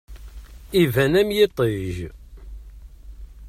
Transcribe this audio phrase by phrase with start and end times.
[0.81, 1.95] Iban am yiṭij.